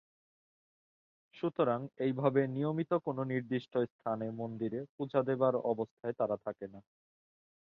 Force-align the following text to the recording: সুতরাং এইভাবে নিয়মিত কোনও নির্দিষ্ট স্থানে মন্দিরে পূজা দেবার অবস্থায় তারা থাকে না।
সুতরাং 1.35 1.79
এইভাবে 1.99 2.41
নিয়মিত 2.47 2.91
কোনও 3.05 3.23
নির্দিষ্ট 3.25 3.73
স্থানে 3.87 4.27
মন্দিরে 4.39 4.79
পূজা 4.95 5.21
দেবার 5.29 5.53
অবস্থায় 5.71 6.15
তারা 6.19 6.37
থাকে 6.45 6.65
না। 6.67 6.79